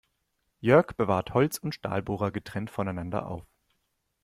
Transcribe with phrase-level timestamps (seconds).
[0.61, 3.45] Jörg bewahrt Holz- und Stahlbohrer getrennt voneinander auf.